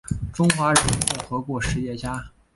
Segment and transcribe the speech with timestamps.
[0.33, 2.31] 中华人民共和国实业家。